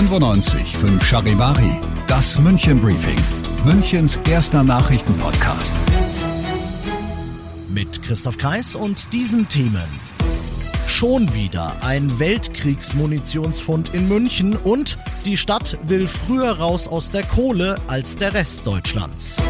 [0.00, 3.18] 95 5 Charivari, das München Briefing,
[3.66, 5.74] Münchens erster Nachrichtenpodcast.
[7.68, 9.84] Mit Christoph Kreis und diesen Themen.
[10.86, 14.96] Schon wieder ein Weltkriegsmunitionsfund in München und
[15.26, 19.42] die Stadt will früher raus aus der Kohle als der Rest Deutschlands.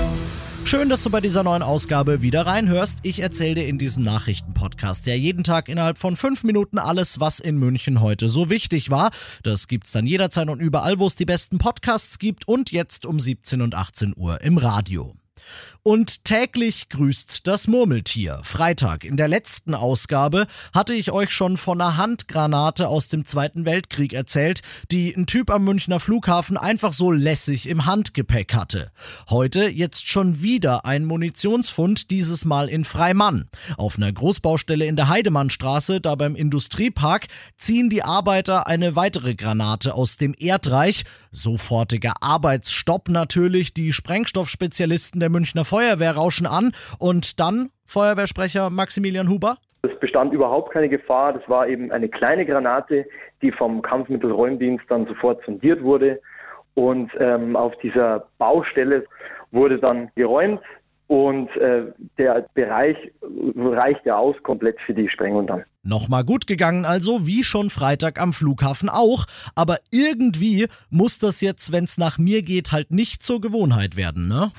[0.64, 3.00] Schön, dass du bei dieser neuen Ausgabe wieder reinhörst.
[3.02, 7.40] Ich erzähle dir in diesem Nachrichtenpodcast ja jeden Tag innerhalb von fünf Minuten alles, was
[7.40, 9.10] in München heute so wichtig war.
[9.42, 13.18] Das gibt's dann jederzeit und überall, wo es die besten Podcasts gibt und jetzt um
[13.18, 15.14] 17 und 18 Uhr im Radio.
[15.82, 18.42] Und täglich grüßt das Murmeltier.
[18.44, 23.64] Freitag in der letzten Ausgabe hatte ich euch schon von einer Handgranate aus dem Zweiten
[23.64, 28.92] Weltkrieg erzählt, die ein Typ am Münchner Flughafen einfach so lässig im Handgepäck hatte.
[29.30, 33.48] Heute jetzt schon wieder ein Munitionsfund, dieses Mal in Freimann.
[33.78, 39.94] Auf einer Großbaustelle in der Heidemannstraße, da beim Industriepark, ziehen die Arbeiter eine weitere Granate
[39.94, 41.04] aus dem Erdreich.
[41.32, 43.72] Sofortiger Arbeitsstopp natürlich.
[43.72, 49.58] Die Sprengstoffspezialisten der Münchner Feuerwehr rauschen an und dann Feuerwehrsprecher Maximilian Huber.
[49.82, 51.32] Es bestand überhaupt keine Gefahr.
[51.32, 53.06] Das war eben eine kleine Granate,
[53.40, 56.20] die vom Kampfmittelräumdienst dann sofort sondiert wurde.
[56.74, 59.04] Und ähm, auf dieser Baustelle
[59.52, 60.60] wurde dann geräumt
[61.06, 62.96] und äh, der Bereich
[63.56, 65.64] reichte aus komplett für die Sprengung dann.
[65.82, 69.26] Nochmal gut gegangen also, wie schon Freitag am Flughafen auch.
[69.54, 74.50] Aber irgendwie muss das jetzt, wenn's nach mir geht, halt nicht zur Gewohnheit werden, ne?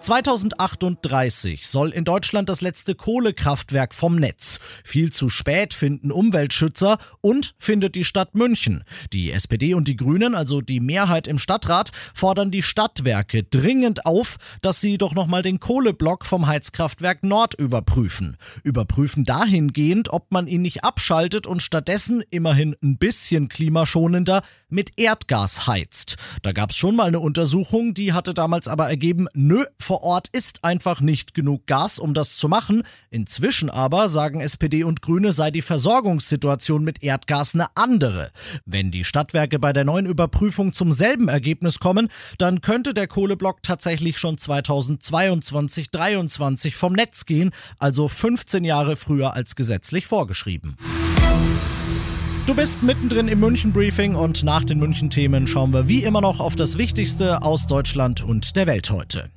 [0.00, 4.60] 2038 soll in Deutschland das letzte Kohlekraftwerk vom Netz.
[4.84, 8.84] Viel zu spät finden Umweltschützer und findet die Stadt München.
[9.12, 14.36] Die SPD und die Grünen, also die Mehrheit im Stadtrat, fordern die Stadtwerke dringend auf,
[14.62, 18.36] dass sie doch nochmal den Kohleblock vom Heizkraftwerk Nord überprüfen.
[18.62, 25.66] Überprüfen dahingehend, ob man ihn nicht abschaltet und stattdessen immerhin ein bisschen klimaschonender mit Erdgas
[25.66, 26.16] heizt.
[26.42, 30.64] Da gab's schon mal eine Untersuchung, die hatte damals aber ergeben, nö, vor Ort ist
[30.64, 32.82] einfach nicht genug Gas, um das zu machen.
[33.10, 38.30] Inzwischen aber, sagen SPD und Grüne, sei die Versorgungssituation mit Erdgas eine andere.
[38.64, 42.08] Wenn die Stadtwerke bei der neuen Überprüfung zum selben Ergebnis kommen,
[42.38, 49.34] dann könnte der Kohleblock tatsächlich schon 2022 2023 vom Netz gehen, also 15 Jahre früher
[49.34, 50.76] als gesetzlich vorgeschrieben.
[52.46, 56.20] Du bist mittendrin im München Briefing und nach den München Themen schauen wir wie immer
[56.20, 59.30] noch auf das Wichtigste aus Deutschland und der Welt heute.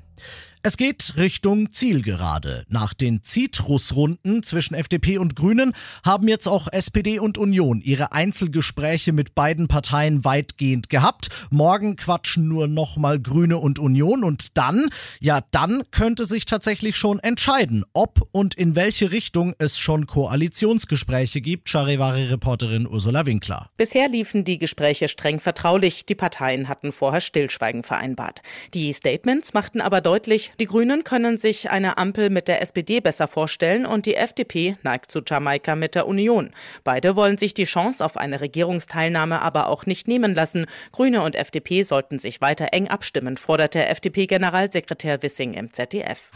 [0.63, 2.65] Es geht Richtung Zielgerade.
[2.69, 5.73] Nach den Zitrusrunden zwischen FDP und Grünen
[6.05, 11.29] haben jetzt auch SPD und Union ihre Einzelgespräche mit beiden Parteien weitgehend gehabt.
[11.49, 14.89] Morgen quatschen nur nochmal Grüne und Union und dann,
[15.19, 21.41] ja, dann könnte sich tatsächlich schon entscheiden, ob und in welche Richtung es schon Koalitionsgespräche
[21.41, 21.69] gibt.
[21.69, 23.71] Charivari-Reporterin Ursula Winkler.
[23.77, 26.05] Bisher liefen die Gespräche streng vertraulich.
[26.05, 28.43] Die Parteien hatten vorher Stillschweigen vereinbart.
[28.75, 33.27] Die Statements machten aber deutlich, die Grünen können sich eine Ampel mit der SPD besser
[33.27, 36.51] vorstellen und die FDP neigt zu Jamaika mit der Union.
[36.83, 40.65] Beide wollen sich die Chance auf eine Regierungsteilnahme aber auch nicht nehmen lassen.
[40.91, 46.31] Grüne und FDP sollten sich weiter eng abstimmen, forderte FDP-Generalsekretär Wissing im ZDF.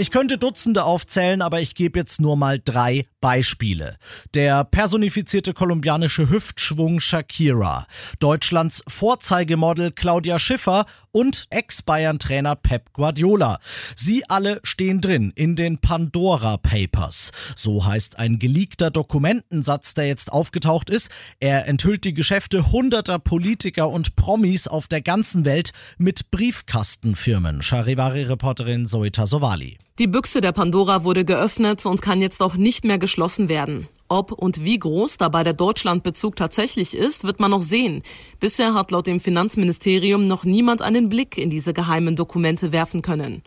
[0.00, 3.96] Ich könnte Dutzende aufzählen, aber ich gebe jetzt nur mal drei Beispiele.
[4.34, 7.86] Der personifizierte kolumbianische Hüftschwung Shakira,
[8.18, 13.58] Deutschlands Vorzeigemodel Claudia Schiffer und Ex-Bayern-Trainer Pep Guardiola.
[13.96, 17.32] Sie alle stehen drin in den Pandora Papers.
[17.56, 21.10] So heißt ein geleakter Dokumentensatz, der jetzt aufgetaucht ist.
[21.40, 27.62] Er enthüllt die Geschäfte hunderter Politiker und Promis auf der ganzen Welt mit Briefkastenfirmen.
[27.62, 29.78] Charivari-Reporterin Zoita Sovali.
[30.00, 33.86] Die Büchse der Pandora wurde geöffnet und kann jetzt auch nicht mehr geschlossen werden.
[34.08, 38.02] Ob und wie groß dabei der Deutschlandbezug tatsächlich ist, wird man noch sehen.
[38.38, 43.42] Bisher hat laut dem Finanzministerium noch niemand einen Blick in diese geheimen Dokumente werfen können.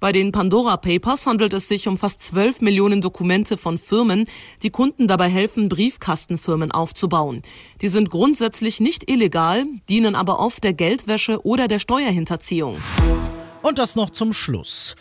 [0.00, 4.24] Bei den Pandora Papers handelt es sich um fast 12 Millionen Dokumente von Firmen,
[4.64, 7.42] die Kunden dabei helfen, Briefkastenfirmen aufzubauen.
[7.80, 12.78] Die sind grundsätzlich nicht illegal, dienen aber oft der Geldwäsche oder der Steuerhinterziehung.
[13.62, 14.96] Und das noch zum Schluss.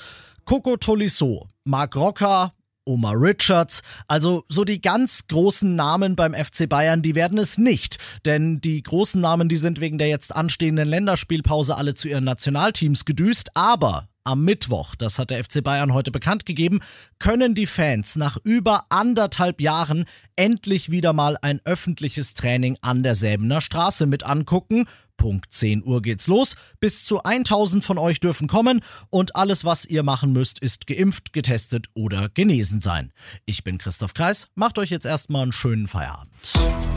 [0.46, 2.52] Coco Tolisso, Marc Rocker,
[2.86, 7.98] Omar Richards, also so die ganz großen Namen beim FC Bayern, die werden es nicht,
[8.26, 13.06] denn die großen Namen, die sind wegen der jetzt anstehenden Länderspielpause alle zu ihren Nationalteams
[13.06, 16.80] gedüst, aber am Mittwoch, das hat der FC Bayern heute bekannt gegeben,
[17.20, 23.16] können die Fans nach über anderthalb Jahren endlich wieder mal ein öffentliches Training an der
[23.16, 24.86] Säbener Straße mit angucken.
[25.18, 26.56] Punkt 10 Uhr geht's los.
[26.80, 31.32] Bis zu 1000 von euch dürfen kommen und alles, was ihr machen müsst, ist geimpft,
[31.32, 33.14] getestet oder genesen sein.
[33.46, 36.32] Ich bin Christoph Kreis, macht euch jetzt erstmal einen schönen Feierabend.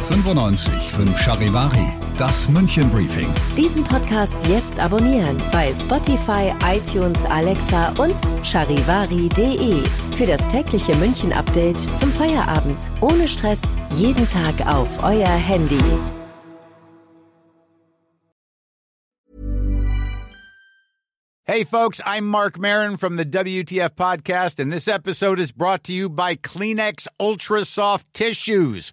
[0.08, 1.86] 95 5 Charivari,
[2.18, 3.32] das München Briefing.
[3.56, 8.14] Diesen Podcast jetzt abonnieren bei Spotify, iTunes, Alexa und
[8.44, 9.82] charivari.de.
[10.16, 12.78] Für das tägliche München Update zum Feierabend.
[13.00, 13.62] Ohne Stress,
[13.96, 15.80] jeden Tag auf euer Handy.
[21.46, 25.92] Hey, folks, I'm Mark Marin from the WTF Podcast, and this episode is brought to
[25.92, 28.92] you by Kleenex Ultra Soft Tissues,